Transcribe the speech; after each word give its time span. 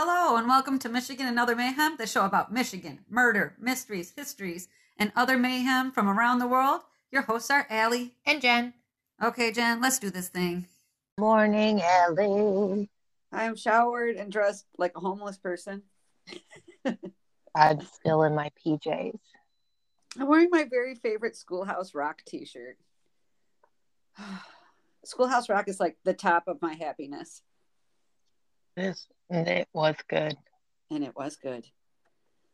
Hello, 0.00 0.36
and 0.36 0.46
welcome 0.46 0.78
to 0.78 0.88
Michigan 0.88 1.26
and 1.26 1.40
Other 1.40 1.56
Mayhem, 1.56 1.96
the 1.98 2.06
show 2.06 2.24
about 2.24 2.52
Michigan, 2.52 3.00
murder, 3.10 3.56
mysteries, 3.58 4.12
histories, 4.14 4.68
and 4.96 5.10
other 5.16 5.36
mayhem 5.36 5.90
from 5.90 6.08
around 6.08 6.38
the 6.38 6.46
world. 6.46 6.82
Your 7.10 7.22
hosts 7.22 7.50
are 7.50 7.66
Allie. 7.68 8.14
And 8.24 8.40
Jen. 8.40 8.74
Okay, 9.20 9.50
Jen, 9.50 9.80
let's 9.80 9.98
do 9.98 10.08
this 10.08 10.28
thing. 10.28 10.68
Morning, 11.18 11.82
Allie. 11.82 12.88
I'm 13.32 13.56
showered 13.56 14.14
and 14.14 14.30
dressed 14.30 14.66
like 14.78 14.92
a 14.94 15.00
homeless 15.00 15.36
person. 15.36 15.82
I'm 17.56 17.80
still 17.80 18.22
in 18.22 18.36
my 18.36 18.52
PJs. 18.64 19.18
I'm 20.16 20.28
wearing 20.28 20.50
my 20.52 20.62
very 20.70 20.94
favorite 20.94 21.34
Schoolhouse 21.34 21.92
Rock 21.92 22.22
t 22.24 22.44
shirt. 22.44 22.78
Schoolhouse 25.04 25.48
Rock 25.48 25.66
is 25.66 25.80
like 25.80 25.96
the 26.04 26.14
top 26.14 26.44
of 26.46 26.62
my 26.62 26.74
happiness. 26.74 27.42
This 28.78 29.08
it 29.28 29.66
was 29.72 29.96
good. 30.08 30.36
And 30.92 31.02
it 31.02 31.16
was 31.16 31.34
good. 31.34 31.66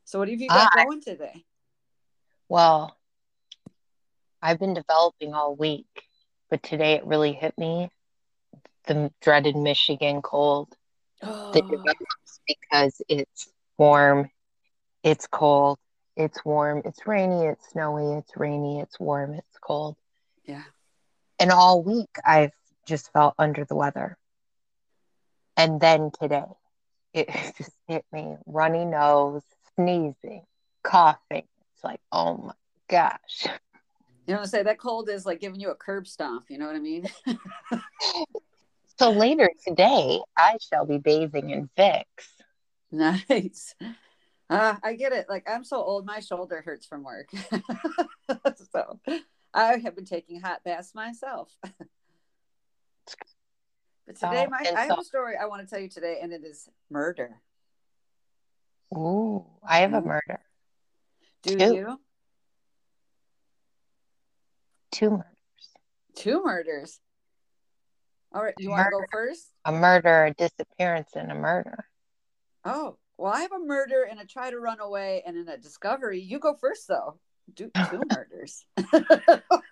So 0.07 0.19
what 0.19 0.31
have 0.31 0.41
you 0.41 0.49
got 0.49 0.71
I, 0.75 0.85
going 0.85 1.03
today? 1.03 1.45
Well, 2.49 2.97
I've 4.41 4.59
been 4.59 4.73
developing 4.73 5.35
all 5.35 5.55
week, 5.55 5.87
but 6.49 6.63
today 6.63 6.95
it 6.95 7.05
really 7.05 7.35
hit 7.35 7.59
me. 7.59 7.91
The 8.87 9.13
dreaded 9.21 9.55
Michigan 9.55 10.23
cold. 10.23 10.75
Oh. 11.23 11.53
The 11.53 11.61
because 12.49 13.03
it's 13.07 13.53
warm, 13.77 14.31
it's 15.03 15.27
cold, 15.27 15.79
it's 16.17 16.43
warm, 16.43 16.81
it's 16.87 17.07
rainy, 17.07 17.49
it's 17.49 17.69
snowy, 17.69 18.17
it's 18.19 18.35
rainy, 18.35 18.81
it's 18.81 18.99
warm, 18.99 19.35
it's 19.35 19.59
cold. 19.61 19.97
Yeah. 20.47 20.63
And 21.39 21.51
all 21.51 21.83
week 21.83 22.17
I've 22.25 22.53
just 22.87 23.13
felt 23.13 23.35
under 23.39 23.67
the 23.67 23.75
weather. 23.75 24.17
And 25.57 25.81
then 25.81 26.11
today, 26.21 26.45
it 27.13 27.29
just 27.59 27.73
hit 27.87 28.05
me 28.13 28.37
runny 28.47 28.85
nose, 28.85 29.43
sneezing, 29.77 30.43
coughing. 30.83 31.47
It's 31.75 31.85
like, 31.85 32.01
oh 32.13 32.37
my 32.37 32.55
gosh. 32.89 33.47
You 34.27 34.33
know 34.33 34.41
what 34.41 34.49
I 34.49 34.51
say? 34.51 34.63
That 34.63 34.79
cold 34.79 35.09
is 35.09 35.27
like 35.27 35.41
giving 35.41 35.61
you 35.61 35.71
a 35.71 35.75
curb 35.75 36.07
stomp. 36.07 36.47
You 36.49 36.59
know 36.59 36.67
what 36.67 36.77
I 36.77 36.81
mean? 36.81 37.07
so 38.99 39.11
later 39.11 39.51
today, 39.67 40.21
I 40.37 40.57
shall 40.61 40.87
be 40.87 40.99
bathing 40.99 41.51
in 41.51 41.69
Vicks. 41.77 42.05
Nice. 42.91 43.75
Uh, 44.49 44.77
I 44.83 44.95
get 44.95 45.13
it. 45.13 45.27
Like 45.29 45.49
I'm 45.49 45.65
so 45.65 45.77
old, 45.77 46.07
my 46.07 46.21
shoulder 46.21 46.63
hurts 46.65 46.87
from 46.87 47.03
work. 47.03 47.29
so 48.73 49.01
I 49.53 49.77
have 49.79 49.95
been 49.95 50.05
taking 50.05 50.41
hot 50.41 50.63
baths 50.65 50.95
myself. 50.95 51.51
But 54.07 54.17
oh, 54.23 54.29
today, 54.29 54.47
my 54.51 54.59
I 54.77 54.87
have 54.87 54.99
a 54.99 55.05
story 55.05 55.35
I 55.41 55.47
want 55.47 55.67
to 55.67 55.67
tell 55.67 55.83
you 55.83 55.89
today, 55.89 56.19
and 56.23 56.33
it 56.33 56.45
is 56.45 56.69
murder. 56.91 57.41
Ooh, 58.95 59.45
I 59.67 59.79
have 59.81 59.95
a 59.95 60.03
murder. 60.03 60.41
Do 61.43 61.57
Two. 61.57 61.75
you? 61.75 62.01
Two 64.93 65.11
murders. 65.11 65.25
Two 66.17 66.43
murders. 66.45 67.01
All 68.35 68.43
right, 68.43 68.55
you 68.59 68.71
want 68.71 68.87
to 68.87 68.91
go 68.91 69.05
first? 69.11 69.49
A 69.65 69.73
murder, 69.73 70.27
a 70.27 70.35
disappearance, 70.35 71.11
and 71.15 71.31
a 71.31 71.35
murder. 71.35 71.87
Oh, 72.65 72.97
well, 73.17 73.33
I 73.33 73.41
have 73.41 73.53
a 73.53 73.59
murder 73.59 74.07
and 74.11 74.21
a 74.21 74.27
try 74.27 74.51
to 74.51 74.59
run 74.59 74.81
away 74.81 75.23
and 75.27 75.37
in 75.37 75.49
a 75.49 75.57
discovery. 75.57 76.21
You 76.21 76.39
go 76.39 76.55
first, 76.55 76.89
though. 76.89 77.19
Do 77.55 77.71
two 77.91 78.03
murders. 78.13 78.65
All 78.93 79.63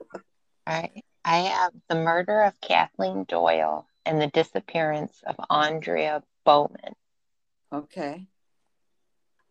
right. 0.66 1.04
I 1.24 1.38
have 1.38 1.72
the 1.88 1.94
murder 1.94 2.42
of 2.42 2.60
Kathleen 2.60 3.24
Doyle 3.28 3.86
and 4.04 4.20
the 4.20 4.28
disappearance 4.28 5.22
of 5.26 5.36
Andrea 5.50 6.22
Bowman. 6.44 6.94
Okay. 7.72 8.26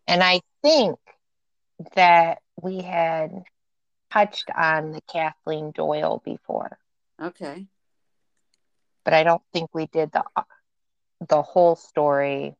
And 0.06 0.22
I 0.22 0.40
think 0.62 0.98
that 1.94 2.42
we 2.60 2.80
had 2.80 3.30
touched 4.12 4.50
on 4.54 4.92
the 4.92 5.00
Kathleen 5.12 5.72
Doyle 5.72 6.22
before. 6.24 6.78
Okay. 7.20 7.66
But 9.04 9.14
I 9.14 9.24
don't 9.24 9.42
think 9.52 9.70
we 9.74 9.86
did 9.86 10.12
the 10.12 10.24
the 11.28 11.42
whole 11.42 11.76
story 11.76 12.56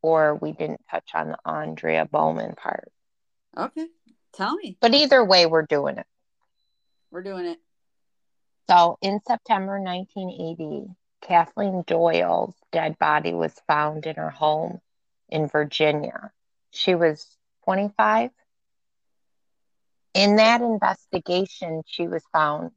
or 0.00 0.36
we 0.36 0.52
didn't 0.52 0.80
touch 0.90 1.10
on 1.14 1.28
the 1.28 1.38
Andrea 1.44 2.06
Bowman 2.06 2.54
part. 2.54 2.92
Okay. 3.56 3.86
Tell 4.32 4.54
me. 4.54 4.76
But 4.80 4.94
either 4.94 5.24
way 5.24 5.46
we're 5.46 5.66
doing 5.66 5.98
it. 5.98 6.06
We're 7.10 7.22
doing 7.22 7.46
it. 7.46 7.58
So 8.68 8.98
in 9.00 9.20
September 9.26 9.80
1980, 9.80 10.92
Kathleen 11.20 11.82
Doyle's 11.86 12.54
dead 12.72 12.98
body 12.98 13.32
was 13.32 13.54
found 13.66 14.06
in 14.06 14.16
her 14.16 14.30
home 14.30 14.80
in 15.28 15.48
Virginia. 15.48 16.32
She 16.70 16.94
was 16.94 17.26
25. 17.64 18.30
In 20.14 20.36
that 20.36 20.62
investigation, 20.62 21.82
she 21.86 22.06
was 22.08 22.22
found 22.32 22.70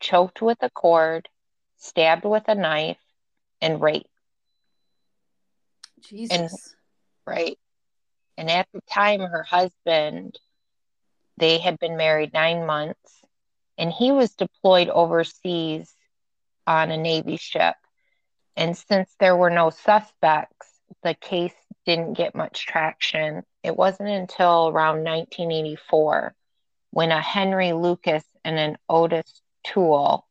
choked 0.00 0.42
with 0.42 0.58
a 0.62 0.70
cord, 0.70 1.28
stabbed 1.76 2.24
with 2.24 2.44
a 2.48 2.54
knife, 2.54 2.98
and 3.60 3.80
raped. 3.80 4.08
Jesus. 6.00 6.36
And, 6.36 6.50
right. 7.26 7.58
And 8.36 8.50
at 8.50 8.68
the 8.72 8.82
time, 8.90 9.20
her 9.20 9.42
husband, 9.42 10.38
they 11.38 11.58
had 11.58 11.78
been 11.78 11.96
married 11.96 12.32
nine 12.34 12.66
months, 12.66 13.22
and 13.78 13.90
he 13.90 14.12
was 14.12 14.34
deployed 14.34 14.88
overseas 14.88 15.95
on 16.66 16.90
a 16.90 16.96
Navy 16.96 17.36
ship. 17.36 17.76
And 18.56 18.76
since 18.76 19.10
there 19.20 19.36
were 19.36 19.50
no 19.50 19.70
suspects, 19.70 20.68
the 21.02 21.14
case 21.14 21.54
didn't 21.84 22.14
get 22.14 22.34
much 22.34 22.66
traction. 22.66 23.42
It 23.62 23.76
wasn't 23.76 24.08
until 24.08 24.68
around 24.68 25.04
1984 25.04 26.34
when 26.90 27.10
a 27.10 27.20
Henry 27.20 27.72
Lucas 27.72 28.24
and 28.44 28.58
an 28.58 28.78
Otis 28.88 29.42
Toole 29.64 30.26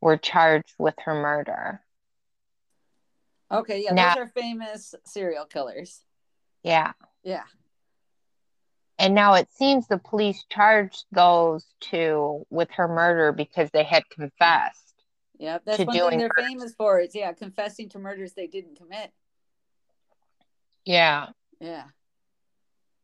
were 0.00 0.16
charged 0.16 0.74
with 0.78 0.94
her 1.04 1.14
murder. 1.14 1.80
Okay, 3.50 3.84
yeah, 3.84 3.92
now, 3.92 4.14
those 4.14 4.24
are 4.24 4.26
famous 4.28 4.94
serial 5.04 5.44
killers. 5.44 6.00
Yeah. 6.62 6.92
Yeah. 7.22 7.44
And 8.98 9.14
now 9.14 9.34
it 9.34 9.48
seems 9.52 9.86
the 9.86 9.98
police 9.98 10.44
charged 10.48 11.04
those 11.12 11.64
two 11.80 12.46
with 12.50 12.70
her 12.72 12.88
murder 12.88 13.32
because 13.32 13.70
they 13.70 13.82
had 13.84 14.08
confessed. 14.10 14.81
Yeah, 15.42 15.58
that's 15.66 15.80
one 15.80 15.92
thing 15.92 16.18
they're 16.20 16.30
murders. 16.36 16.50
famous 16.50 16.74
for 16.76 17.00
is 17.00 17.16
yeah, 17.16 17.32
confessing 17.32 17.88
to 17.88 17.98
murders 17.98 18.32
they 18.32 18.46
didn't 18.46 18.76
commit. 18.76 19.10
Yeah. 20.84 21.30
Yeah. 21.58 21.86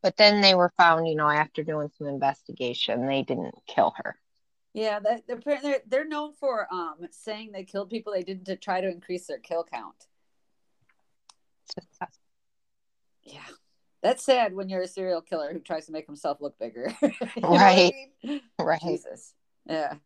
But 0.04 0.16
then 0.16 0.41
they 0.41 0.54
were 0.54 0.71
found, 0.76 1.09
you 1.09 1.16
know, 1.16 1.28
after 1.28 1.65
doing 1.65 1.91
some 1.99 2.06
investigation, 2.06 3.09
they 3.09 3.25
didn't 3.25 3.56
kill 3.66 3.93
her. 3.97 4.16
Yeah, 4.72 5.00
that 5.00 5.22
they're 5.26 5.81
they're 5.88 6.06
known 6.06 6.32
for 6.38 6.72
um 6.72 7.09
saying 7.10 7.50
they 7.50 7.65
killed 7.65 7.91
people 7.91 8.12
they 8.12 8.22
didn't 8.22 8.44
to 8.44 8.55
try 8.55 8.81
to 8.82 8.88
increase 8.88 9.26
their 9.26 9.38
kill 9.38 9.65
count. 9.65 10.06
Yeah. 13.25 13.41
That's 14.00 14.25
sad 14.25 14.55
when 14.55 14.70
you're 14.70 14.81
a 14.81 14.88
serial 14.88 15.20
killer 15.20 15.53
who 15.53 15.59
tries 15.59 15.84
to 15.84 15.93
make 15.93 16.06
himself 16.06 16.41
look 16.41 16.59
bigger. 16.59 16.94
right. 17.43 17.93
I 18.25 18.26
mean? 18.26 18.41
Right. 18.59 18.81
Jesus. 18.81 19.34
Yeah. 19.66 19.97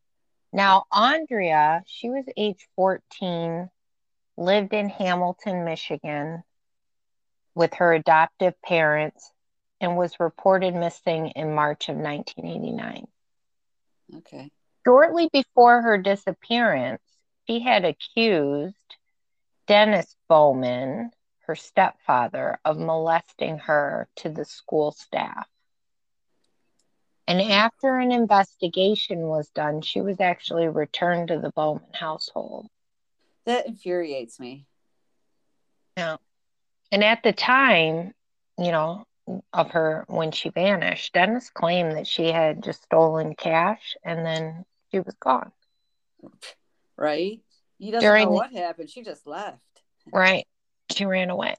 Now, 0.53 0.85
Andrea, 0.93 1.83
she 1.87 2.11
was 2.11 2.27
age 2.37 2.69
14, 2.77 3.71
lived 4.37 4.75
in 4.75 4.89
Hamilton, 4.91 5.65
Michigan 5.65 6.43
with 7.55 7.75
her 7.75 7.93
adoptive 7.93 8.61
parents, 8.63 9.33
and 9.81 9.97
was 9.97 10.21
reported 10.21 10.75
missing 10.75 11.29
in 11.29 11.55
March 11.55 11.89
of 11.89 11.97
1989. 11.97 13.07
Okay. 14.19 14.51
Shortly 14.85 15.29
before 15.33 15.83
her 15.83 15.99
disappearance, 15.99 17.03
she 17.47 17.61
had 17.61 17.85
accused 17.85 18.97
Dennis 19.67 20.17
Bowman, 20.29 21.11
her 21.47 21.57
stepfather, 21.57 22.59
of 22.65 22.79
molesting 22.79 23.59
her 23.59 24.09
to 24.17 24.29
the 24.29 24.45
school 24.45 24.93
staff. 24.93 25.49
And 27.29 27.41
after 27.41 27.99
an 27.99 28.13
investigation 28.13 29.21
was 29.23 29.49
done, 29.51 29.81
she 29.81 30.01
was 30.01 30.21
actually 30.21 30.69
returned 30.69 31.29
to 31.29 31.39
the 31.39 31.53
Bowman 31.53 31.85
household. 31.93 32.69
That 33.47 33.67
infuriates 33.67 34.41
me. 34.41 34.67
Yeah. 35.97 36.17
And 36.91 37.05
at 37.05 37.23
the 37.23 37.33
time, 37.33 38.13
you 38.59 38.73
know, 38.73 39.05
of 39.53 39.71
her 39.71 40.05
when 40.09 40.33
she 40.33 40.49
vanished, 40.51 41.13
Dennis 41.13 41.51
claimed 41.51 41.93
that 41.93 42.07
she 42.07 42.33
had 42.33 42.63
just 42.63 42.83
stolen 42.83 43.35
cash 43.35 43.97
and 44.05 44.27
then 44.27 44.65
she 44.91 45.01
was 45.01 45.15
gone. 45.21 45.53
Right? 46.97 47.41
He 47.79 47.91
doesn't 47.91 48.07
During 48.07 48.27
know 48.27 48.33
what 48.33 48.53
happened. 48.53 48.91
She 48.91 49.03
just 49.03 49.27
left. 49.27 49.61
Right. 50.13 50.47
She 50.91 51.05
ran 51.07 51.31
away. 51.31 51.55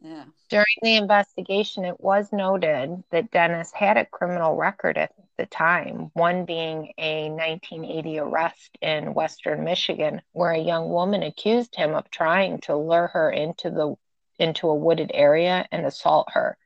Yeah. 0.00 0.24
During 0.48 0.64
the 0.82 0.96
investigation, 0.96 1.84
it 1.84 2.00
was 2.00 2.32
noted 2.32 3.02
that 3.10 3.30
Dennis 3.30 3.72
had 3.72 3.96
a 3.96 4.06
criminal 4.06 4.54
record 4.54 4.96
at 4.96 5.12
the 5.36 5.46
time, 5.46 6.10
one 6.14 6.44
being 6.44 6.92
a 6.98 7.28
1980 7.30 8.18
arrest 8.20 8.78
in 8.80 9.14
Western 9.14 9.64
Michigan, 9.64 10.22
where 10.32 10.52
a 10.52 10.58
young 10.58 10.88
woman 10.90 11.22
accused 11.22 11.74
him 11.74 11.94
of 11.94 12.10
trying 12.10 12.60
to 12.62 12.76
lure 12.76 13.08
her 13.08 13.30
into 13.30 13.70
the 13.70 13.96
into 14.38 14.68
a 14.68 14.74
wooded 14.74 15.10
area 15.14 15.66
and 15.72 15.86
assault 15.86 16.28
her. 16.32 16.58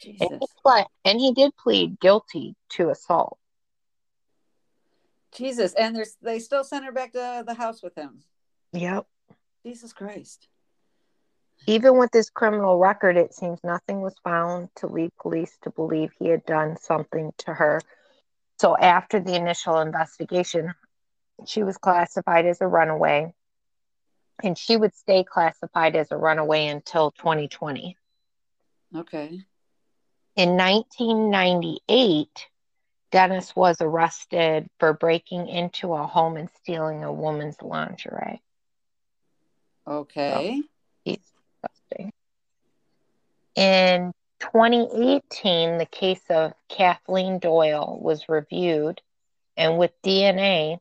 Jesus. 0.00 0.28
And 0.30 0.40
he, 0.40 0.46
ple- 0.62 0.90
and 1.04 1.20
he 1.20 1.32
did 1.32 1.56
plead 1.56 2.00
guilty 2.00 2.56
to 2.70 2.90
assault. 2.90 3.38
Jesus. 5.32 5.74
And 5.74 5.94
there's 5.94 6.16
they 6.22 6.38
still 6.38 6.64
sent 6.64 6.84
her 6.84 6.92
back 6.92 7.12
to 7.12 7.44
the 7.46 7.54
house 7.54 7.82
with 7.82 7.94
him. 7.94 8.24
Yep. 8.72 9.06
Jesus 9.64 9.92
Christ. 9.92 10.48
Even 11.66 11.96
with 11.98 12.12
his 12.12 12.30
criminal 12.30 12.78
record, 12.78 13.16
it 13.16 13.34
seems 13.34 13.60
nothing 13.62 14.00
was 14.00 14.14
found 14.24 14.68
to 14.76 14.86
lead 14.86 15.10
police 15.20 15.56
to 15.62 15.70
believe 15.70 16.12
he 16.18 16.28
had 16.28 16.44
done 16.44 16.76
something 16.76 17.32
to 17.38 17.54
her. 17.54 17.80
So, 18.60 18.76
after 18.76 19.20
the 19.20 19.34
initial 19.34 19.80
investigation, 19.80 20.74
she 21.46 21.62
was 21.62 21.78
classified 21.78 22.46
as 22.46 22.60
a 22.60 22.66
runaway, 22.66 23.34
and 24.42 24.56
she 24.58 24.76
would 24.76 24.94
stay 24.94 25.24
classified 25.24 25.96
as 25.96 26.10
a 26.10 26.16
runaway 26.16 26.66
until 26.66 27.12
2020. 27.12 27.96
Okay. 28.94 29.44
In 30.36 30.56
1998, 30.56 32.48
Dennis 33.10 33.54
was 33.54 33.80
arrested 33.80 34.68
for 34.78 34.92
breaking 34.94 35.48
into 35.48 35.92
a 35.92 36.06
home 36.06 36.36
and 36.36 36.50
stealing 36.62 37.04
a 37.04 37.12
woman's 37.12 37.60
lingerie. 37.62 38.42
Okay. 39.86 40.62
He's 41.04 41.31
disgusting. 41.92 42.12
In 43.54 44.12
2018, 44.40 45.78
the 45.78 45.86
case 45.86 46.22
of 46.30 46.52
Kathleen 46.68 47.38
Doyle 47.38 47.98
was 48.00 48.28
reviewed, 48.28 49.00
and 49.56 49.78
with 49.78 49.92
DNA 50.02 50.78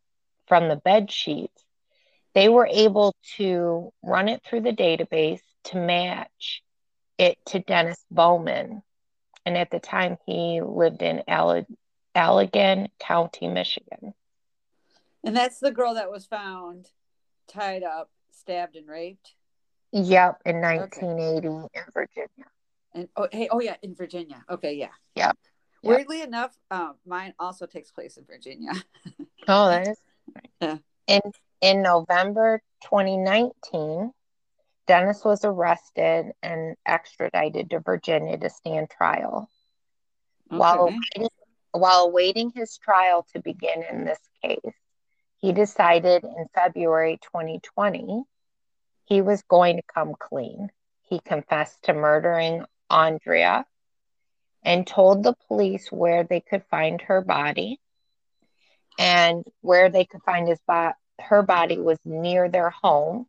from 0.48 0.70
the 0.70 0.76
bed 0.78 1.12
sheets, 1.12 1.64
they 2.34 2.50
were 2.50 2.68
able 2.68 3.14
to 3.38 3.92
run 4.04 4.30
it 4.30 4.42
through 4.44 4.62
the 4.62 4.72
database 4.72 5.42
to 5.66 5.78
match 5.78 6.64
it 7.18 7.38
to 7.48 7.60
Dennis 7.60 8.04
Bowman. 8.10 8.82
And 9.46 9.58
at 9.58 9.70
the 9.70 9.80
time, 9.80 10.18
he 10.26 10.62
lived 10.62 11.02
in 11.02 11.24
Alle- 11.28 11.66
Allegan 12.16 12.90
County, 13.00 13.48
Michigan. 13.48 14.14
And 15.24 15.36
that's 15.36 15.60
the 15.60 15.72
girl 15.72 15.96
that 15.96 16.10
was 16.10 16.26
found 16.26 16.90
tied 17.48 17.84
up, 17.84 18.10
stabbed, 18.32 18.76
and 18.76 18.88
raped. 18.88 19.36
Yep, 19.92 20.42
in 20.46 20.62
1980 20.62 21.48
in 21.48 21.68
Virginia. 21.94 22.46
And 22.94 23.08
oh, 23.16 23.28
hey, 23.32 23.48
oh 23.52 23.62
yeah, 23.62 23.76
in 23.82 23.96
Virginia. 23.96 24.44
Okay, 24.50 24.74
yeah. 24.74 24.88
Yep. 25.16 25.38
Yep. 25.84 25.98
Weirdly 25.98 26.22
enough, 26.22 26.56
um, 26.70 26.96
mine 27.06 27.34
also 27.40 27.66
takes 27.66 27.92
place 27.92 28.18
in 28.18 28.26
Virginia. 28.26 28.72
Oh, 29.48 29.70
that 29.70 29.88
is. 29.88 29.98
Yeah. 30.62 30.78
In 31.08 31.22
in 31.62 31.82
November 31.82 32.62
2019, 32.84 34.12
Dennis 34.86 35.26
was 35.26 35.44
arrested 35.44 36.32
and 36.44 36.76
extradited 36.86 37.72
to 37.72 37.80
Virginia 37.80 38.38
to 38.38 38.50
stand 38.52 38.92
trial. 38.92 39.50
While 40.48 40.84
Okay. 40.84 40.96
awaiting, 41.16 41.30
while 41.72 42.06
awaiting 42.06 42.52
his 42.54 42.78
trial 42.78 43.26
to 43.34 43.42
begin 43.42 43.84
in 43.90 44.06
this 44.06 44.20
case, 44.44 44.60
he 45.38 45.52
decided 45.54 46.24
in 46.24 46.46
February 46.54 47.18
2020 47.24 48.24
he 49.12 49.22
was 49.22 49.42
going 49.50 49.76
to 49.76 49.84
come 49.94 50.14
clean. 50.18 50.70
He 51.10 51.20
confessed 51.20 51.84
to 51.84 51.94
murdering 51.94 52.64
Andrea 52.90 53.66
and 54.64 54.88
told 54.88 55.22
the 55.22 55.36
police 55.50 55.92
where 55.92 56.24
they 56.24 56.40
could 56.40 56.64
find 56.72 57.02
her 57.02 57.20
body 57.20 57.82
and 58.98 59.44
where 59.60 59.90
they 59.90 60.06
could 60.06 60.22
find 60.24 60.48
his 60.48 60.62
bo- 60.66 60.94
her 61.20 61.42
body 61.42 61.78
was 61.78 62.00
near 62.06 62.48
their 62.48 62.70
home 62.70 63.26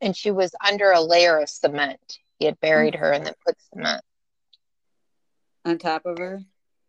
and 0.00 0.16
she 0.16 0.30
was 0.30 0.54
under 0.66 0.90
a 0.90 1.02
layer 1.02 1.36
of 1.38 1.50
cement. 1.50 2.00
He 2.38 2.46
had 2.46 2.58
buried 2.60 2.94
her 2.94 3.12
and 3.12 3.26
then 3.26 3.34
put 3.46 3.56
cement. 3.74 4.02
On 5.66 5.76
top 5.76 6.06
of 6.06 6.16
her. 6.16 6.40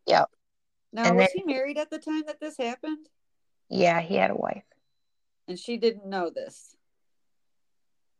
Yep. 0.07 0.29
Now, 0.93 1.03
And 1.03 1.17
was 1.17 1.27
then- 1.35 1.43
he 1.47 1.53
married 1.53 1.77
at 1.77 1.89
the 1.89 1.99
time 1.99 2.23
that 2.27 2.39
this 2.39 2.55
happened? 2.55 3.09
Yeah, 3.67 3.99
he 3.99 4.15
had 4.15 4.31
a 4.31 4.35
wife. 4.35 4.63
And 5.49 5.59
she 5.59 5.75
didn't 5.75 6.05
know 6.05 6.29
this. 6.29 6.77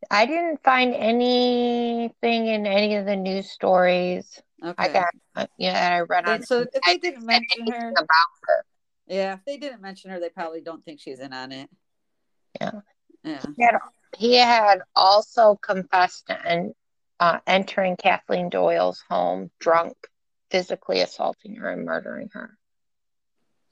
I 0.10 0.26
didn't 0.26 0.64
find 0.64 0.94
anything 0.96 2.48
in 2.48 2.66
any 2.66 2.96
of 2.96 3.06
the 3.06 3.16
news 3.16 3.52
stories. 3.52 4.42
Okay. 4.64 4.76
I 4.78 4.88
got, 4.88 5.14
uh, 5.36 5.48
yeah, 5.58 5.98
I 5.98 6.02
read 6.02 6.28
on 6.28 6.44
so 6.44 6.62
if 6.62 6.70
they 6.86 6.98
didn't 6.98 7.26
mention 7.26 7.72
her, 7.72 7.90
about 7.90 8.08
her. 8.48 8.66
yeah, 9.08 9.34
if 9.34 9.46
they 9.46 9.58
didn't 9.58 9.82
mention 9.82 10.12
her, 10.12 10.20
they 10.20 10.30
probably 10.30 10.62
don't 10.62 10.84
think 10.84 11.00
she's 11.00 11.20
in 11.20 11.34
on 11.34 11.52
it. 11.52 11.70
Yeah. 12.60 12.72
Yeah. 13.24 13.42
He 13.56 13.64
had, 13.64 13.76
he 14.18 14.36
had 14.36 14.80
also 14.96 15.56
confessed 15.56 16.28
to 16.28 16.74
uh, 17.20 17.40
entering 17.46 17.96
Kathleen 17.98 18.50
Doyle's 18.50 19.04
home 19.10 19.52
drunk, 19.60 19.96
physically 20.50 21.02
assaulting 21.02 21.56
her 21.56 21.70
and 21.70 21.86
murdering 21.86 22.30
her. 22.34 22.58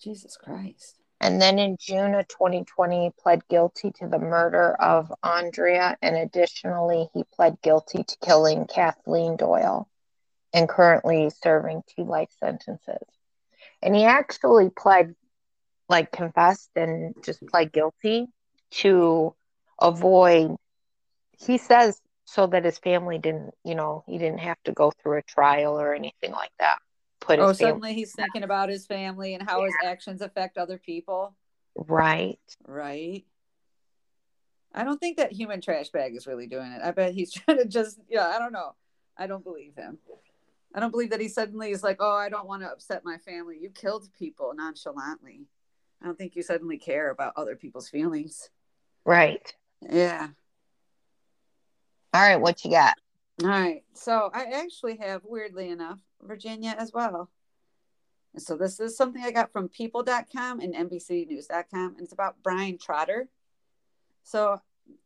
Jesus 0.01 0.37
Christ. 0.37 0.98
And 1.21 1.41
then 1.41 1.59
in 1.59 1.77
June 1.79 2.15
of 2.15 2.27
2020, 2.29 3.03
he 3.03 3.09
pled 3.21 3.47
guilty 3.49 3.91
to 3.99 4.07
the 4.07 4.19
murder 4.19 4.73
of 4.73 5.11
Andrea. 5.21 5.97
And 6.01 6.15
additionally, 6.15 7.09
he 7.13 7.23
pled 7.35 7.61
guilty 7.61 8.03
to 8.03 8.17
killing 8.23 8.65
Kathleen 8.65 9.35
Doyle 9.35 9.89
and 10.53 10.69
currently 10.69 11.29
serving 11.29 11.83
two 11.95 12.05
life 12.05 12.29
sentences. 12.39 13.03
And 13.81 13.95
he 13.95 14.05
actually 14.05 14.69
pled, 14.69 15.15
like, 15.89 16.11
confessed 16.11 16.71
and 16.75 17.15
just 17.23 17.45
pled 17.47 17.71
guilty 17.71 18.27
to 18.71 19.35
avoid, 19.81 20.55
he 21.37 21.57
says, 21.57 21.99
so 22.25 22.47
that 22.47 22.63
his 22.63 22.77
family 22.77 23.17
didn't, 23.17 23.53
you 23.63 23.75
know, 23.75 24.03
he 24.07 24.17
didn't 24.17 24.39
have 24.39 24.61
to 24.63 24.71
go 24.71 24.91
through 24.91 25.17
a 25.17 25.23
trial 25.23 25.79
or 25.79 25.93
anything 25.93 26.31
like 26.31 26.51
that. 26.59 26.77
Put 27.19 27.39
Oh, 27.39 27.53
suddenly 27.53 27.93
he's 27.93 28.13
thinking 28.13 28.43
about 28.43 28.69
his 28.69 28.85
family 28.85 29.33
and 29.33 29.47
how 29.47 29.63
his 29.63 29.75
actions 29.83 30.21
affect 30.21 30.57
other 30.57 30.77
people. 30.77 31.35
right. 31.75 32.39
Right. 32.65 33.25
I 34.73 34.83
don't 34.83 34.99
think 34.99 35.17
that 35.17 35.31
human 35.31 35.61
trash 35.61 35.89
bag 35.89 36.15
is 36.15 36.27
really 36.27 36.47
doing 36.47 36.71
it. 36.71 36.81
I 36.83 36.91
bet 36.91 37.13
he's 37.13 37.31
trying 37.33 37.57
to 37.57 37.65
just, 37.65 37.99
yeah, 38.09 38.27
I 38.27 38.39
don't 38.39 38.53
know. 38.53 38.75
I 39.17 39.27
don't 39.27 39.43
believe 39.43 39.75
him. 39.75 39.97
I 40.73 40.79
don't 40.79 40.91
believe 40.91 41.09
that 41.09 41.21
he 41.21 41.27
suddenly 41.27 41.71
is 41.71 41.83
like, 41.83 41.97
oh, 41.99 42.15
I 42.15 42.29
don't 42.29 42.47
want 42.47 42.61
to 42.61 42.69
upset 42.69 43.03
my 43.03 43.17
family. 43.17 43.57
You 43.59 43.69
killed 43.71 44.07
people 44.17 44.53
nonchalantly. 44.55 45.47
I 46.01 46.05
don't 46.05 46.17
think 46.17 46.35
you 46.35 46.43
suddenly 46.43 46.77
care 46.77 47.09
about 47.09 47.33
other 47.35 47.55
people's 47.55 47.89
feelings. 47.89 48.49
Right. 49.05 49.53
Yeah. 49.81 50.27
All 52.13 52.21
right, 52.21 52.37
what 52.37 52.63
you 52.63 52.71
got? 52.71 52.95
All 53.43 53.49
right. 53.49 53.83
So 53.93 54.29
I 54.33 54.45
actually 54.45 54.97
have, 54.97 55.21
weirdly 55.25 55.69
enough, 55.69 55.99
Virginia 56.21 56.75
as 56.77 56.91
well. 56.93 57.29
And 58.33 58.41
so 58.41 58.55
this 58.55 58.79
is 58.79 58.95
something 58.95 59.23
I 59.23 59.31
got 59.31 59.51
from 59.51 59.69
people.com 59.69 60.59
and 60.59 60.75
NBCnews.com, 60.75 61.95
and 61.95 62.01
it's 62.01 62.13
about 62.13 62.35
Brian 62.43 62.77
Trotter. 62.77 63.27
So 64.23 64.61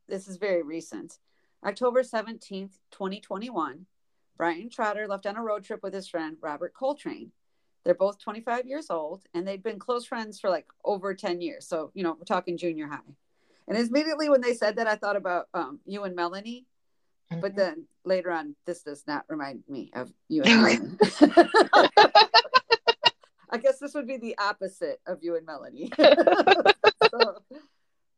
this 0.07 0.27
is 0.27 0.37
very 0.37 0.61
recent. 0.61 1.19
October 1.65 2.03
17th, 2.03 2.79
2021, 2.91 3.85
Brian 4.37 4.69
Trotter 4.69 5.07
left 5.07 5.25
on 5.25 5.37
a 5.37 5.41
road 5.41 5.63
trip 5.63 5.81
with 5.81 5.93
his 5.93 6.09
friend 6.09 6.35
Robert 6.41 6.73
Coltrane. 6.73 7.31
They're 7.83 7.93
both 7.93 8.19
25 8.19 8.65
years 8.65 8.89
old 8.89 9.23
and 9.33 9.47
they'd 9.47 9.63
been 9.63 9.79
close 9.79 10.05
friends 10.05 10.39
for 10.39 10.49
like 10.49 10.67
over 10.83 11.13
10 11.13 11.41
years. 11.41 11.67
So, 11.67 11.91
you 11.93 12.03
know, 12.03 12.15
we're 12.17 12.25
talking 12.25 12.57
junior 12.57 12.87
high. 12.87 12.99
And 13.67 13.77
immediately 13.77 14.29
when 14.29 14.41
they 14.41 14.53
said 14.53 14.77
that, 14.77 14.87
I 14.87 14.95
thought 14.95 15.15
about 15.15 15.47
um, 15.53 15.79
you 15.85 16.03
and 16.03 16.15
Melanie. 16.15 16.65
But 17.41 17.55
then 17.55 17.85
later 18.03 18.31
on, 18.31 18.55
this 18.65 18.83
does 18.83 19.03
not 19.07 19.25
remind 19.27 19.63
me 19.67 19.91
of 19.93 20.11
you 20.27 20.43
and 20.43 20.61
Melanie. 20.61 20.97
I 23.49 23.57
guess 23.57 23.77
this 23.77 23.93
would 23.93 24.07
be 24.07 24.17
the 24.17 24.35
opposite 24.39 24.99
of 25.05 25.19
you 25.21 25.35
and 25.35 25.45
Melanie. 25.45 25.91
so, 27.11 27.43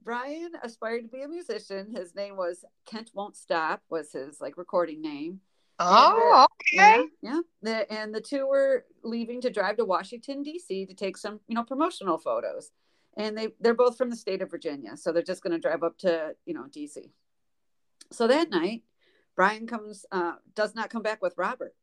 Brian 0.01 0.51
aspired 0.63 1.01
to 1.01 1.09
be 1.09 1.23
a 1.23 1.27
musician. 1.27 1.93
His 1.93 2.15
name 2.15 2.37
was 2.37 2.63
Kent 2.85 3.11
Won't 3.13 3.35
Stop 3.35 3.81
was 3.89 4.13
his 4.13 4.39
like 4.39 4.57
recording 4.57 5.01
name. 5.01 5.41
oh, 5.79 6.47
okay. 6.61 7.03
Yeah, 7.21 7.33
yeah. 7.33 7.39
The, 7.61 7.91
and 7.91 8.15
the 8.15 8.21
two 8.21 8.47
were 8.47 8.85
leaving 9.03 9.41
to 9.41 9.49
drive 9.49 9.75
to 9.77 9.85
Washington 9.85 10.41
D.C. 10.41 10.85
to 10.85 10.93
take 10.93 11.17
some, 11.17 11.41
you 11.49 11.55
know, 11.55 11.63
promotional 11.63 12.17
photos. 12.17 12.71
And 13.17 13.37
they 13.37 13.49
they're 13.59 13.73
both 13.73 13.97
from 13.97 14.09
the 14.09 14.15
state 14.15 14.41
of 14.41 14.51
Virginia, 14.51 14.95
so 14.95 15.11
they're 15.11 15.23
just 15.23 15.43
going 15.43 15.53
to 15.53 15.59
drive 15.59 15.83
up 15.83 15.97
to 15.99 16.35
you 16.45 16.53
know 16.53 16.65
D.C. 16.71 17.11
So 18.11 18.27
that 18.27 18.49
night, 18.49 18.83
Brian 19.35 19.67
comes 19.67 20.05
uh, 20.11 20.35
does 20.55 20.75
not 20.75 20.89
come 20.89 21.01
back 21.01 21.21
with 21.21 21.37
Robert. 21.37 21.75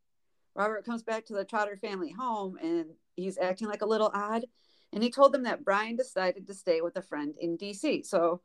Robert 0.54 0.85
comes 0.85 1.02
back 1.02 1.25
to 1.26 1.35
the 1.35 1.44
Trotter 1.44 1.76
family 1.76 2.11
home, 2.11 2.59
and 2.62 2.87
he's 3.16 3.38
acting 3.38 3.68
like 3.68 3.82
a 3.82 3.87
little 3.87 4.11
odd. 4.12 4.44
And 4.92 5.02
he 5.02 5.11
told 5.11 5.32
them 5.32 5.44
that 5.44 5.64
Brian 5.64 5.97
decided 5.97 6.47
to 6.47 6.54
stay 6.54 6.82
with 6.82 6.97
a 6.97 7.02
friend 7.02 7.35
in 7.40 7.56
D.C. 7.56 8.02
So 8.02 8.42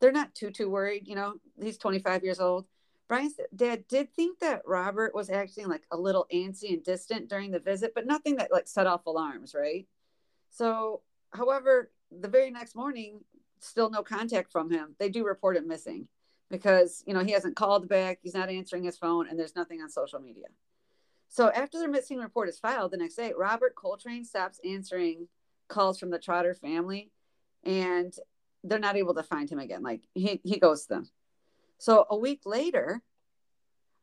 they're 0.00 0.12
not 0.12 0.34
too 0.34 0.50
too 0.50 0.68
worried. 0.68 1.08
You 1.08 1.14
know, 1.14 1.34
he's 1.60 1.78
25 1.78 2.22
years 2.22 2.40
old. 2.40 2.66
Brian's 3.08 3.34
dad 3.54 3.86
did 3.88 4.12
think 4.12 4.40
that 4.40 4.62
Robert 4.66 5.14
was 5.14 5.30
acting 5.30 5.68
like 5.68 5.84
a 5.92 5.96
little 5.96 6.26
antsy 6.34 6.72
and 6.72 6.82
distant 6.82 7.28
during 7.28 7.50
the 7.50 7.60
visit, 7.60 7.92
but 7.94 8.06
nothing 8.06 8.36
that 8.36 8.52
like 8.52 8.66
set 8.66 8.86
off 8.86 9.06
alarms, 9.06 9.54
right? 9.54 9.86
So, 10.50 11.02
however, 11.30 11.90
the 12.10 12.28
very 12.28 12.50
next 12.50 12.74
morning, 12.74 13.20
still 13.60 13.90
no 13.90 14.02
contact 14.02 14.50
from 14.50 14.70
him. 14.70 14.96
They 14.98 15.08
do 15.08 15.24
report 15.24 15.56
him 15.56 15.68
missing. 15.68 16.08
Because 16.50 17.02
you 17.06 17.14
know 17.14 17.24
he 17.24 17.32
hasn't 17.32 17.56
called 17.56 17.88
back, 17.88 18.18
he's 18.22 18.34
not 18.34 18.50
answering 18.50 18.84
his 18.84 18.98
phone, 18.98 19.28
and 19.28 19.38
there's 19.38 19.56
nothing 19.56 19.80
on 19.80 19.88
social 19.90 20.20
media. 20.20 20.46
So 21.28 21.50
after 21.50 21.78
the 21.78 21.88
missing 21.88 22.18
report 22.18 22.48
is 22.48 22.58
filed 22.58 22.92
the 22.92 22.96
next 22.96 23.16
day, 23.16 23.32
Robert 23.36 23.74
Coltrane 23.74 24.24
stops 24.24 24.60
answering 24.64 25.28
calls 25.68 25.98
from 25.98 26.10
the 26.10 26.18
Trotter 26.18 26.54
family, 26.54 27.10
and 27.64 28.14
they're 28.62 28.78
not 28.78 28.96
able 28.96 29.14
to 29.14 29.22
find 29.22 29.50
him 29.50 29.58
again. 29.58 29.82
Like 29.82 30.02
he 30.14 30.40
he 30.44 30.58
goes 30.58 30.86
them. 30.86 31.08
So 31.78 32.06
a 32.08 32.16
week 32.16 32.42
later, 32.44 33.02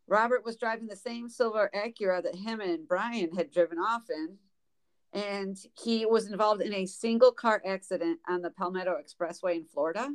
Robert 0.08 0.46
was 0.46 0.58
driving 0.58 0.88
the 0.88 0.96
same 0.96 1.30
silver 1.30 1.72
Acura 1.74 2.22
that 2.24 2.36
him 2.36 2.60
and 2.60 2.88
Brian 2.88 3.34
had 3.36 3.52
driven 3.52 3.80
off 3.80 4.04
in, 4.10 4.38
and 5.14 5.58
he 5.82 6.06
was 6.06 6.30
involved 6.30 6.62
in 6.62 6.74
a 6.74 6.86
single 6.86 7.32
car 7.32 7.62
accident 7.66 8.20
on 8.28 8.42
the 8.42 8.52
Palmetto 8.52 8.96
Expressway 9.02 9.56
in 9.56 9.66
Florida. 9.66 10.10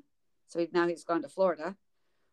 So 0.47 0.66
now 0.73 0.87
he's 0.87 1.04
gone 1.04 1.23
to 1.23 1.28
Florida. 1.28 1.76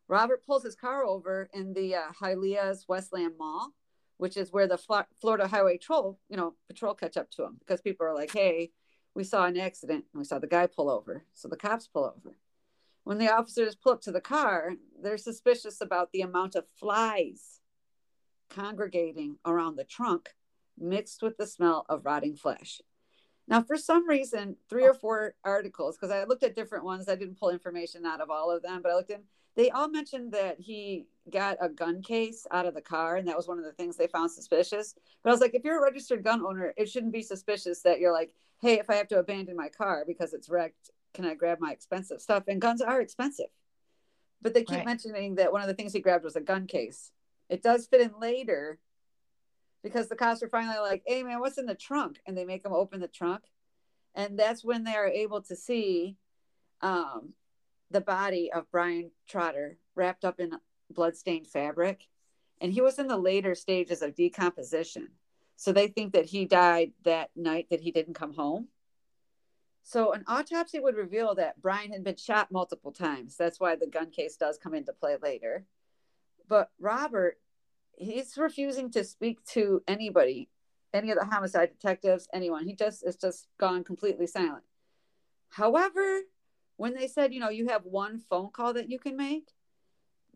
Robert 0.08 0.44
pulls 0.46 0.62
his 0.62 0.74
car 0.74 1.04
over 1.04 1.48
in 1.52 1.72
the 1.74 1.96
uh, 1.96 2.12
Hialeah's 2.20 2.86
Westland 2.88 3.34
Mall, 3.38 3.74
which 4.18 4.36
is 4.36 4.52
where 4.52 4.66
the 4.66 4.78
Florida 5.20 5.48
Highway 5.48 5.78
Patrol, 5.78 6.18
you 6.28 6.36
know, 6.36 6.54
patrol 6.68 6.94
catch 6.94 7.16
up 7.16 7.30
to 7.32 7.44
him 7.44 7.56
because 7.58 7.80
people 7.80 8.06
are 8.06 8.14
like, 8.14 8.32
"Hey, 8.32 8.70
we 9.14 9.24
saw 9.24 9.46
an 9.46 9.56
accident 9.56 10.04
and 10.12 10.20
we 10.20 10.24
saw 10.24 10.38
the 10.38 10.46
guy 10.46 10.66
pull 10.66 10.88
over." 10.88 11.24
So 11.34 11.48
the 11.48 11.56
cops 11.56 11.88
pull 11.88 12.04
over. 12.04 12.36
When 13.04 13.18
the 13.18 13.32
officers 13.32 13.76
pull 13.76 13.92
up 13.92 14.00
to 14.02 14.12
the 14.12 14.20
car, 14.20 14.74
they're 15.00 15.18
suspicious 15.18 15.80
about 15.80 16.12
the 16.12 16.22
amount 16.22 16.54
of 16.54 16.68
flies 16.68 17.60
congregating 18.48 19.38
around 19.44 19.76
the 19.76 19.84
trunk 19.84 20.34
mixed 20.78 21.22
with 21.22 21.36
the 21.36 21.46
smell 21.46 21.86
of 21.88 22.04
rotting 22.04 22.36
flesh. 22.36 22.80
Now, 23.48 23.62
for 23.62 23.76
some 23.76 24.08
reason, 24.08 24.56
three 24.68 24.84
oh. 24.84 24.88
or 24.88 24.94
four 24.94 25.34
articles, 25.44 25.96
because 25.96 26.10
I 26.10 26.24
looked 26.24 26.42
at 26.42 26.56
different 26.56 26.84
ones, 26.84 27.08
I 27.08 27.14
didn't 27.14 27.38
pull 27.38 27.50
information 27.50 28.04
out 28.04 28.20
of 28.20 28.30
all 28.30 28.50
of 28.50 28.62
them, 28.62 28.80
but 28.82 28.90
I 28.90 28.94
looked 28.94 29.08
them, 29.08 29.22
they 29.54 29.70
all 29.70 29.88
mentioned 29.88 30.32
that 30.32 30.60
he 30.60 31.06
got 31.30 31.56
a 31.60 31.68
gun 31.68 32.02
case 32.02 32.46
out 32.50 32.66
of 32.66 32.74
the 32.74 32.82
car, 32.82 33.16
and 33.16 33.26
that 33.26 33.36
was 33.36 33.48
one 33.48 33.58
of 33.58 33.64
the 33.64 33.72
things 33.72 33.96
they 33.96 34.06
found 34.06 34.30
suspicious. 34.30 34.94
But 35.22 35.30
I 35.30 35.32
was 35.32 35.40
like, 35.40 35.54
if 35.54 35.64
you're 35.64 35.78
a 35.78 35.82
registered 35.82 36.22
gun 36.22 36.44
owner, 36.44 36.74
it 36.76 36.90
shouldn't 36.90 37.12
be 37.12 37.22
suspicious 37.22 37.80
that 37.82 37.98
you're 37.98 38.12
like, 38.12 38.34
hey, 38.60 38.78
if 38.78 38.90
I 38.90 38.96
have 38.96 39.08
to 39.08 39.18
abandon 39.18 39.56
my 39.56 39.68
car 39.68 40.04
because 40.06 40.34
it's 40.34 40.50
wrecked, 40.50 40.90
can 41.14 41.24
I 41.24 41.34
grab 41.34 41.58
my 41.58 41.72
expensive 41.72 42.20
stuff? 42.20 42.44
And 42.48 42.60
guns 42.60 42.82
are 42.82 43.00
expensive. 43.00 43.46
But 44.42 44.52
they 44.52 44.64
keep 44.64 44.76
right. 44.76 44.86
mentioning 44.86 45.36
that 45.36 45.52
one 45.52 45.62
of 45.62 45.68
the 45.68 45.74
things 45.74 45.94
he 45.94 46.00
grabbed 46.00 46.24
was 46.24 46.36
a 46.36 46.40
gun 46.40 46.66
case. 46.66 47.10
It 47.48 47.62
does 47.62 47.86
fit 47.86 48.02
in 48.02 48.12
later 48.20 48.78
because 49.82 50.08
the 50.08 50.16
cops 50.16 50.42
are 50.42 50.48
finally 50.48 50.78
like, 50.78 51.02
hey, 51.06 51.22
man, 51.22 51.40
what's 51.40 51.58
in 51.58 51.66
the 51.66 51.74
trunk? 51.74 52.20
And 52.26 52.36
they 52.36 52.44
make 52.44 52.62
them 52.62 52.72
open 52.72 53.00
the 53.00 53.08
trunk. 53.08 53.42
And 54.14 54.38
that's 54.38 54.64
when 54.64 54.84
they 54.84 54.94
are 54.94 55.06
able 55.06 55.42
to 55.42 55.56
see 55.56 56.16
um, 56.80 57.34
the 57.90 58.00
body 58.00 58.50
of 58.52 58.70
Brian 58.70 59.10
Trotter 59.28 59.78
wrapped 59.94 60.24
up 60.24 60.40
in 60.40 60.52
bloodstained 60.90 61.46
fabric. 61.46 62.06
And 62.60 62.72
he 62.72 62.80
was 62.80 62.98
in 62.98 63.06
the 63.06 63.18
later 63.18 63.54
stages 63.54 64.02
of 64.02 64.14
decomposition. 64.14 65.08
So 65.56 65.72
they 65.72 65.88
think 65.88 66.12
that 66.12 66.26
he 66.26 66.46
died 66.46 66.92
that 67.04 67.30
night 67.36 67.68
that 67.70 67.80
he 67.80 67.90
didn't 67.90 68.14
come 68.14 68.34
home. 68.34 68.68
So 69.82 70.12
an 70.12 70.24
autopsy 70.26 70.80
would 70.80 70.96
reveal 70.96 71.34
that 71.36 71.60
Brian 71.62 71.92
had 71.92 72.02
been 72.02 72.16
shot 72.16 72.50
multiple 72.50 72.92
times. 72.92 73.36
That's 73.36 73.60
why 73.60 73.76
the 73.76 73.86
gun 73.86 74.10
case 74.10 74.36
does 74.36 74.58
come 74.58 74.74
into 74.74 74.92
play 74.92 75.16
later. 75.22 75.64
But 76.48 76.70
Robert, 76.80 77.38
he's 77.96 78.36
refusing 78.36 78.90
to 78.92 79.04
speak 79.04 79.44
to 79.46 79.82
anybody, 79.88 80.48
any 80.92 81.10
of 81.10 81.18
the 81.18 81.24
homicide 81.24 81.70
detectives, 81.70 82.28
anyone. 82.32 82.64
He 82.64 82.74
just 82.74 83.06
is 83.06 83.16
just 83.16 83.48
gone 83.58 83.84
completely 83.84 84.26
silent. 84.26 84.64
However, 85.50 86.20
when 86.76 86.94
they 86.94 87.08
said, 87.08 87.32
you 87.32 87.40
know, 87.40 87.48
you 87.48 87.68
have 87.68 87.84
one 87.84 88.18
phone 88.18 88.50
call 88.50 88.74
that 88.74 88.90
you 88.90 88.98
can 88.98 89.16
make, 89.16 89.52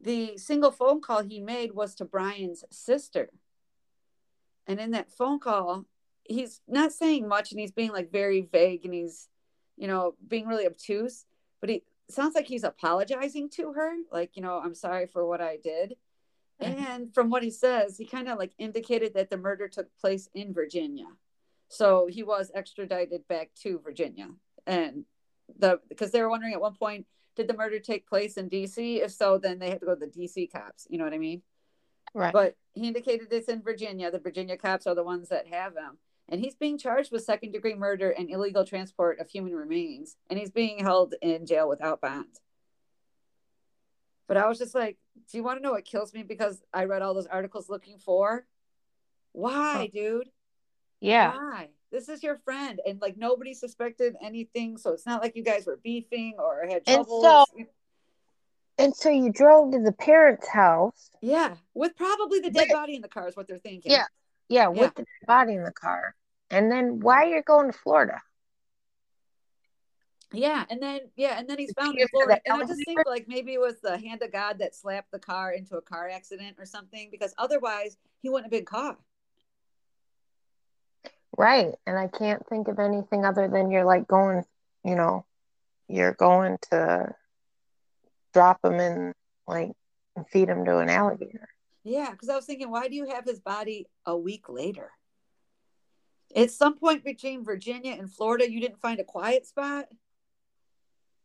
the 0.00 0.38
single 0.38 0.70
phone 0.70 1.00
call 1.00 1.22
he 1.22 1.40
made 1.40 1.74
was 1.74 1.94
to 1.96 2.04
Brian's 2.04 2.64
sister. 2.70 3.28
And 4.66 4.80
in 4.80 4.92
that 4.92 5.10
phone 5.10 5.38
call, 5.38 5.84
he's 6.24 6.62
not 6.66 6.92
saying 6.92 7.28
much 7.28 7.50
and 7.50 7.60
he's 7.60 7.72
being 7.72 7.92
like 7.92 8.10
very 8.10 8.42
vague 8.42 8.84
and 8.84 8.94
he's, 8.94 9.28
you 9.76 9.86
know, 9.86 10.14
being 10.26 10.46
really 10.46 10.66
obtuse, 10.66 11.26
but 11.60 11.68
he 11.68 11.82
sounds 12.08 12.34
like 12.34 12.46
he's 12.46 12.64
apologizing 12.64 13.50
to 13.50 13.72
her. 13.72 13.94
Like, 14.10 14.36
you 14.36 14.42
know, 14.42 14.58
I'm 14.58 14.74
sorry 14.74 15.06
for 15.06 15.26
what 15.26 15.40
I 15.40 15.58
did. 15.62 15.96
And 16.60 17.12
from 17.14 17.30
what 17.30 17.42
he 17.42 17.50
says, 17.50 17.96
he 17.96 18.04
kind 18.04 18.28
of 18.28 18.38
like 18.38 18.52
indicated 18.58 19.14
that 19.14 19.30
the 19.30 19.36
murder 19.36 19.68
took 19.68 19.88
place 20.00 20.28
in 20.34 20.52
Virginia. 20.52 21.06
So 21.68 22.08
he 22.10 22.22
was 22.22 22.50
extradited 22.54 23.26
back 23.28 23.50
to 23.62 23.80
Virginia. 23.82 24.28
And 24.66 25.04
the 25.58 25.80
because 25.88 26.10
they 26.10 26.22
were 26.22 26.30
wondering 26.30 26.52
at 26.52 26.60
one 26.60 26.74
point, 26.74 27.06
did 27.36 27.48
the 27.48 27.56
murder 27.56 27.78
take 27.78 28.08
place 28.08 28.36
in 28.36 28.50
DC? 28.50 29.02
If 29.02 29.12
so, 29.12 29.38
then 29.38 29.58
they 29.58 29.70
had 29.70 29.80
to 29.80 29.86
go 29.86 29.94
to 29.94 30.00
the 30.00 30.06
DC 30.06 30.50
cops. 30.52 30.86
You 30.90 30.98
know 30.98 31.04
what 31.04 31.14
I 31.14 31.18
mean? 31.18 31.42
Right. 32.14 32.32
But 32.32 32.56
he 32.74 32.88
indicated 32.88 33.28
it's 33.30 33.48
in 33.48 33.62
Virginia. 33.62 34.10
The 34.10 34.18
Virginia 34.18 34.56
cops 34.56 34.86
are 34.86 34.94
the 34.94 35.04
ones 35.04 35.28
that 35.28 35.46
have 35.46 35.74
him. 35.74 35.98
And 36.28 36.40
he's 36.40 36.54
being 36.54 36.78
charged 36.78 37.10
with 37.10 37.24
second 37.24 37.52
degree 37.52 37.74
murder 37.74 38.10
and 38.10 38.30
illegal 38.30 38.64
transport 38.64 39.18
of 39.18 39.28
human 39.28 39.54
remains. 39.54 40.16
And 40.28 40.38
he's 40.38 40.50
being 40.50 40.78
held 40.78 41.14
in 41.22 41.46
jail 41.46 41.68
without 41.68 42.00
bond. 42.00 42.38
But 44.30 44.36
I 44.36 44.46
was 44.46 44.58
just 44.58 44.76
like, 44.76 44.96
do 45.28 45.38
you 45.38 45.42
want 45.42 45.58
to 45.58 45.62
know 45.62 45.72
what 45.72 45.84
kills 45.84 46.14
me? 46.14 46.22
Because 46.22 46.62
I 46.72 46.84
read 46.84 47.02
all 47.02 47.14
those 47.14 47.26
articles 47.26 47.68
looking 47.68 47.98
for 47.98 48.46
why, 49.32 49.90
dude? 49.92 50.28
Yeah. 51.00 51.34
Why? 51.34 51.70
This 51.90 52.08
is 52.08 52.22
your 52.22 52.36
friend, 52.36 52.78
and 52.86 53.00
like 53.00 53.16
nobody 53.16 53.54
suspected 53.54 54.14
anything, 54.22 54.76
so 54.76 54.92
it's 54.92 55.04
not 55.04 55.20
like 55.20 55.34
you 55.34 55.42
guys 55.42 55.66
were 55.66 55.80
beefing 55.82 56.34
or 56.38 56.64
had 56.64 56.86
trouble. 56.86 57.26
And 57.26 57.66
so, 57.66 57.72
and 58.78 58.94
so 58.94 59.10
you 59.10 59.32
drove 59.32 59.72
to 59.72 59.80
the 59.80 59.90
parents' 59.90 60.46
house. 60.46 61.10
Yeah, 61.20 61.56
with 61.74 61.96
probably 61.96 62.38
the 62.38 62.52
dead 62.52 62.68
body 62.70 62.94
in 62.94 63.02
the 63.02 63.08
car 63.08 63.26
is 63.26 63.34
what 63.34 63.48
they're 63.48 63.58
thinking. 63.58 63.90
Yeah, 63.90 64.04
yeah, 64.48 64.68
with 64.68 64.78
yeah. 64.80 64.90
the 64.94 65.04
body 65.26 65.54
in 65.54 65.64
the 65.64 65.72
car. 65.72 66.14
And 66.50 66.70
then 66.70 67.00
why 67.00 67.24
are 67.24 67.26
you're 67.26 67.42
going 67.42 67.72
to 67.72 67.76
Florida? 67.76 68.22
Yeah, 70.32 70.64
and 70.70 70.80
then 70.80 71.00
yeah, 71.16 71.38
and 71.38 71.48
then 71.48 71.58
he's 71.58 71.72
found 71.72 71.98
in 71.98 72.06
Florida. 72.08 72.40
And 72.46 72.62
I 72.62 72.64
just 72.64 72.84
think 72.84 73.00
like 73.06 73.26
maybe 73.26 73.54
it 73.54 73.60
was 73.60 73.80
the 73.80 73.98
hand 73.98 74.22
of 74.22 74.30
God 74.30 74.60
that 74.60 74.76
slapped 74.76 75.10
the 75.10 75.18
car 75.18 75.52
into 75.52 75.76
a 75.76 75.82
car 75.82 76.08
accident 76.08 76.56
or 76.58 76.64
something, 76.64 77.08
because 77.10 77.34
otherwise 77.36 77.96
he 78.22 78.28
wouldn't 78.28 78.46
have 78.46 78.58
been 78.58 78.64
caught. 78.64 78.98
Right. 81.36 81.74
And 81.86 81.98
I 81.98 82.06
can't 82.06 82.46
think 82.48 82.68
of 82.68 82.78
anything 82.78 83.24
other 83.24 83.48
than 83.48 83.70
you're 83.70 83.84
like 83.84 84.06
going, 84.06 84.44
you 84.84 84.94
know, 84.94 85.24
you're 85.88 86.14
going 86.14 86.58
to 86.70 87.14
drop 88.32 88.64
him 88.64 88.74
in 88.74 89.12
like 89.48 89.72
and 90.16 90.28
feed 90.28 90.48
him 90.48 90.64
to 90.64 90.78
an 90.78 90.90
alligator. 90.90 91.48
Yeah, 91.82 92.10
because 92.10 92.28
I 92.28 92.36
was 92.36 92.44
thinking, 92.44 92.70
why 92.70 92.88
do 92.88 92.94
you 92.94 93.08
have 93.08 93.24
his 93.24 93.40
body 93.40 93.86
a 94.06 94.16
week 94.16 94.48
later? 94.48 94.90
At 96.36 96.50
some 96.50 96.76
point 96.76 97.04
between 97.04 97.44
Virginia 97.44 97.96
and 97.98 98.12
Florida, 98.12 98.48
you 98.48 98.60
didn't 98.60 98.80
find 98.80 99.00
a 99.00 99.04
quiet 99.04 99.46
spot. 99.46 99.86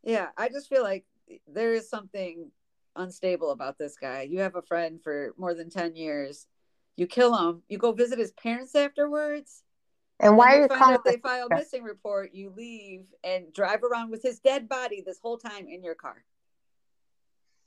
Yeah, 0.05 0.27
I 0.38 0.50
just 0.50 0.69
feel 0.69 0.83
like 0.83 1.03
there 1.47 1.74
is 1.74 1.89
something 1.89 2.51
unstable 2.95 3.51
about 3.51 3.77
this 3.77 3.97
guy. 3.97 4.21
You 4.21 4.39
have 4.39 4.55
a 4.55 4.62
friend 4.62 5.01
for 5.03 5.33
more 5.38 5.53
than 5.53 5.69
10 5.69 5.95
years. 5.95 6.47
You 6.95 7.07
kill 7.07 7.35
him, 7.35 7.63
you 7.67 7.77
go 7.77 7.91
visit 7.91 8.19
his 8.19 8.31
parents 8.31 8.75
afterwards. 8.75 9.63
And 10.19 10.38
why 10.38 10.57
are 10.57 10.62
you 10.62 10.67
out 10.71 11.03
they 11.03 11.17
file 11.17 11.47
a 11.51 11.55
missing 11.55 11.83
report, 11.83 12.33
you 12.33 12.53
leave 12.55 13.03
and 13.24 13.51
drive 13.51 13.83
around 13.83 14.12
with 14.12 14.24
his 14.24 14.39
dead 14.39 14.69
body 14.69 15.03
this 15.05 15.19
whole 15.21 15.38
time 15.38 15.67
in 15.67 15.83
your 15.83 15.95
car. 15.95 16.24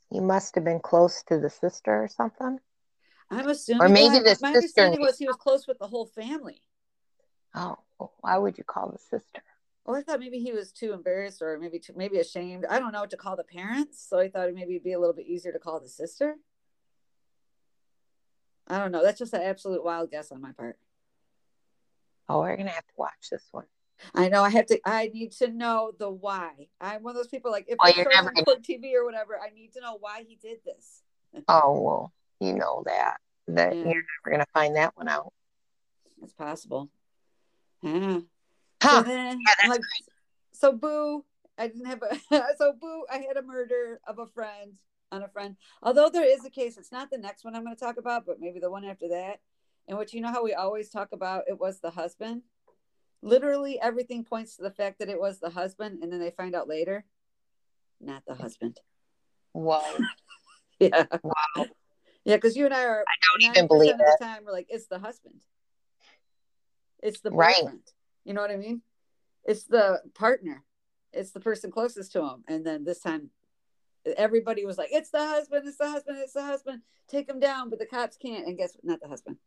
He 0.09 0.21
must 0.21 0.55
have 0.55 0.65
been 0.65 0.81
close 0.81 1.23
to 1.25 1.39
the 1.39 1.51
sister 1.51 2.05
or 2.05 2.09
something. 2.09 2.59
I'm 3.31 3.49
assuming. 3.49 3.83
Or 3.83 3.89
maybe 3.91 4.21
the 4.21 4.39
my 4.41 4.53
sister. 4.55 4.57
understanding 4.57 5.01
was 5.03 5.19
he 5.19 5.27
was 5.27 5.37
close 5.37 5.67
with 5.67 5.79
the 5.79 5.87
whole 5.87 6.07
family. 6.07 6.63
Oh, 7.55 7.77
why 8.21 8.39
would 8.39 8.57
you 8.57 8.65
call 8.65 8.91
the 8.91 8.99
sister? 8.99 9.43
Well, 9.89 9.97
I 9.97 10.03
thought 10.03 10.21
maybe 10.21 10.39
he 10.39 10.53
was 10.53 10.71
too 10.71 10.93
embarrassed 10.93 11.41
or 11.41 11.59
maybe 11.59 11.79
too, 11.79 11.95
maybe 11.97 12.19
ashamed. 12.19 12.67
I 12.69 12.79
don't 12.79 12.93
know 12.93 13.01
what 13.01 13.11
to 13.11 13.17
call 13.17 13.37
the 13.37 13.43
parents, 13.43 14.07
so 14.07 14.19
I 14.19 14.29
thought 14.29 14.53
maybe 14.53 14.75
it'd 14.75 14.85
be 14.85 14.93
a 14.93 15.01
little 15.01 15.15
bit 15.15 15.27
easier 15.27 15.51
to 15.51 15.59
call 15.59 15.81
the 15.81 15.89
sister. 15.89 16.37
I 18.67 18.79
don't 18.79 18.93
know. 18.93 19.03
That's 19.03 19.19
just 19.19 19.33
an 19.33 19.41
absolute 19.41 19.83
wild 19.83 20.11
guess 20.11 20.31
on 20.31 20.43
my 20.43 20.53
part. 20.53 20.79
Oh, 22.29 22.41
we're 22.41 22.59
gonna 22.59 22.69
have 22.69 22.87
to 22.87 22.93
watch 22.99 23.31
this 23.31 23.49
one. 23.51 23.65
I 24.15 24.29
know. 24.29 24.43
I 24.43 24.51
have 24.51 24.67
to. 24.67 24.79
I 24.85 25.11
need 25.15 25.33
to 25.39 25.49
know 25.49 25.93
the 25.99 26.11
why. 26.11 26.51
I'm 26.83 27.03
one 27.03 27.13
of 27.13 27.17
those 27.17 27.29
people 27.29 27.51
like 27.51 27.65
if 27.67 27.79
oh, 27.81 27.89
it's 27.89 27.99
on 27.99 28.25
gonna... 28.35 28.61
TV 28.61 28.93
or 28.93 29.07
whatever, 29.07 29.41
I 29.41 29.49
need 29.55 29.73
to 29.73 29.81
know 29.81 29.97
why 29.99 30.23
he 30.29 30.37
did 30.37 30.59
this. 30.67 31.03
oh 31.49 31.81
well, 31.81 32.13
you 32.41 32.53
know 32.53 32.83
that 32.85 33.17
that 33.47 33.75
yeah. 33.75 33.85
you're 33.85 34.05
never 34.27 34.31
gonna 34.33 34.47
find 34.53 34.77
that 34.77 34.95
one 34.99 35.09
out. 35.09 35.33
It's 36.23 36.35
possible. 36.35 36.91
Yeah. 37.81 38.19
Huh. 38.83 39.03
So 39.03 39.09
then, 39.09 39.41
yeah, 39.41 39.69
like, 39.71 39.81
so 40.53 40.73
boo, 40.73 41.25
I 41.57 41.67
didn't 41.67 41.87
have 41.87 42.03
a, 42.03 42.19
so 42.59 42.73
boo, 42.73 43.05
I 43.11 43.19
had 43.19 43.37
a 43.37 43.43
murder 43.43 44.01
of 44.07 44.19
a 44.19 44.27
friend 44.27 44.75
on 45.11 45.23
a 45.23 45.29
friend. 45.29 45.57
Although 45.83 46.11
there 46.11 46.29
is 46.29 46.45
a 46.45 46.51
case, 46.51 46.77
it's 46.77 46.93
not 46.93 47.11
the 47.11 47.19
next 47.19 47.45
one 47.45 47.55
I'm 47.55 47.65
going 47.65 47.75
to 47.75 47.81
talk 47.81 47.97
about, 47.97 48.27
but 48.27 48.41
maybe 48.41 48.61
the 48.61 48.71
one 48.71 48.85
after 48.85 49.09
that, 49.09 49.41
in 49.87 49.97
which 49.97 50.15
you 50.15 50.21
know 50.21 50.31
how 50.31 50.45
we 50.45 50.55
always 50.55 50.91
talk 50.91 51.09
about 51.13 51.45
it 51.49 51.59
was 51.59 51.81
the 51.81 51.91
husband. 51.91 52.43
Literally 53.21 53.81
everything 53.81 54.25
points 54.25 54.57
to 54.57 54.63
the 54.63 54.71
fact 54.71 55.01
that 55.01 55.09
it 55.09 55.21
was 55.21 55.41
the 55.41 55.51
husband, 55.51 56.03
and 56.03 56.13
then 56.13 56.21
they 56.21 56.31
find 56.31 56.55
out 56.55 56.69
later, 56.69 57.05
not 58.01 58.23
the 58.27 58.35
husband. 58.35 58.79
Whoa. 59.53 59.81
Yeah. 60.81 61.07
Wow. 61.25 61.67
Yeah, 62.25 62.37
because 62.37 62.57
you 62.57 62.65
and 62.65 62.73
I 62.73 62.85
are. 62.85 63.05
I 63.09 63.41
don't 63.41 63.57
even 63.57 63.67
believe 63.67 63.95
it. 63.99 64.23
time 64.23 64.45
we're 64.45 64.53
like, 64.53 64.69
it's 64.69 64.87
the 64.87 65.01
husband. 65.01 65.41
It's 67.03 67.19
the 67.19 67.33
Right. 67.33 67.65
You 68.29 68.35
know 68.35 68.43
what 68.43 68.51
I 68.51 68.57
mean? 68.57 68.83
It's 69.45 69.65
the 69.65 70.03
partner. 70.15 70.63
It's 71.15 71.31
the 71.31 71.41
person 71.41 71.71
closest 71.71 72.13
to 72.13 72.21
him. 72.21 72.45
And 72.47 72.65
then 72.65 72.85
this 72.85 73.01
time, 73.01 73.31
everybody 74.19 74.67
was 74.67 74.77
like, 74.77 74.91
"It's 74.93 75.09
the 75.09 75.27
husband. 75.27 75.67
It's 75.67 75.79
the 75.79 75.89
husband. 75.89 76.19
It's 76.19 76.35
the 76.35 76.45
husband. 76.45 76.83
Take 77.09 77.27
him 77.27 77.41
down." 77.41 77.71
But 77.71 77.79
the 77.79 77.87
cops 77.87 78.19
can't. 78.19 78.47
And 78.47 78.59
guess 78.59 78.75
what? 78.75 78.85
Not 78.85 79.01
the 79.01 79.09
husband. 79.09 79.39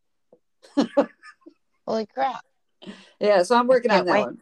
Holy 1.88 2.07
crap. 2.07 2.43
Yeah. 3.19 3.43
So 3.43 3.55
I'm 3.55 3.67
working 3.67 3.91
on 3.91 4.05
that 4.07 4.11
wait. 4.11 4.21
one. 4.21 4.41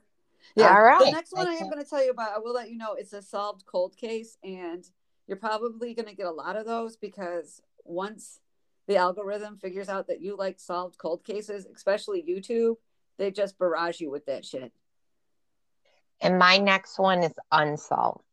Yeah. 0.56 0.74
All 0.74 0.84
right. 0.84 1.04
The 1.04 1.12
next 1.12 1.34
one 1.34 1.46
I 1.46 1.52
I 1.52 1.56
am 1.56 1.70
going 1.70 1.84
to 1.84 1.90
tell 1.90 2.02
you 2.02 2.12
about. 2.12 2.32
I 2.34 2.40
will 2.40 2.54
let 2.54 2.70
you 2.70 2.78
know 2.78 2.94
it's 2.94 3.12
a 3.12 3.22
solved 3.22 3.66
cold 3.66 3.98
case, 3.98 4.38
and 4.42 4.90
you're 5.28 5.36
probably 5.36 5.94
going 5.94 6.08
to 6.08 6.16
get 6.16 6.28
a 6.28 6.32
lot 6.32 6.56
of 6.56 6.66
those 6.66 6.96
because 6.96 7.62
once 7.84 8.40
the 8.88 8.96
algorithm 8.96 9.58
figures 9.58 9.90
out 9.90 10.08
that 10.08 10.22
you 10.22 10.38
like 10.38 10.62
solved 10.62 10.98
cold 10.98 11.26
cases, 11.26 11.68
especially 11.76 12.24
YouTube, 12.24 12.78
they 13.20 13.30
just 13.30 13.60
barrage 13.60 14.00
you 14.00 14.10
with 14.10 14.26
that 14.26 14.44
shit. 14.44 14.72
And 16.22 16.40
my 16.40 16.58
next 16.58 16.98
one 16.98 17.22
is 17.24 17.34
unsolved. 17.52 18.24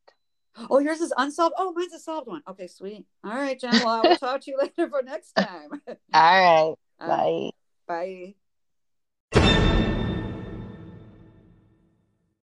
Oh, 0.70 0.78
yours 0.78 1.00
is 1.00 1.12
unsolved. 1.16 1.54
Oh, 1.58 1.72
mine's 1.72 1.92
a 1.92 1.98
solved 1.98 2.28
one. 2.28 2.42
Okay, 2.48 2.66
sweet. 2.66 3.04
All 3.22 3.34
right, 3.34 3.60
Jen. 3.60 3.78
Well, 3.82 3.88
I 3.88 4.08
will 4.08 4.16
talk 4.16 4.40
to 4.42 4.50
you 4.50 4.58
later 4.58 4.88
for 4.88 5.02
next 5.02 5.32
time. 5.32 5.82
All 5.86 5.94
right. 6.14 6.76
All 6.98 7.08
right, 7.08 7.52
Bye. 7.86 8.34
bye. 9.32 9.65